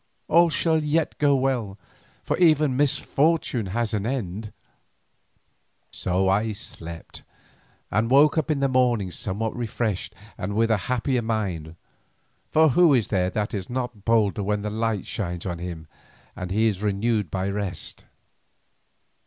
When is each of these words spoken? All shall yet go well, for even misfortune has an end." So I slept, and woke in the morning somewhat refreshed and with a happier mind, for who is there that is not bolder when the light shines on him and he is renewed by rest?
All 0.27 0.49
shall 0.49 0.83
yet 0.83 1.15
go 1.19 1.35
well, 1.35 1.77
for 2.23 2.35
even 2.37 2.75
misfortune 2.75 3.67
has 3.67 3.93
an 3.93 4.07
end." 4.07 4.51
So 5.91 6.27
I 6.27 6.53
slept, 6.53 7.21
and 7.91 8.09
woke 8.09 8.35
in 8.49 8.61
the 8.61 8.67
morning 8.67 9.11
somewhat 9.11 9.55
refreshed 9.55 10.15
and 10.39 10.55
with 10.55 10.71
a 10.71 10.77
happier 10.89 11.21
mind, 11.21 11.75
for 12.49 12.69
who 12.69 12.95
is 12.95 13.09
there 13.09 13.29
that 13.29 13.53
is 13.53 13.69
not 13.69 14.03
bolder 14.03 14.41
when 14.41 14.63
the 14.63 14.71
light 14.71 15.05
shines 15.05 15.45
on 15.45 15.59
him 15.59 15.85
and 16.35 16.49
he 16.49 16.65
is 16.67 16.81
renewed 16.81 17.29
by 17.29 17.47
rest? 17.47 18.03